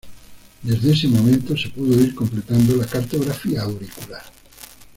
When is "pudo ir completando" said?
1.69-2.75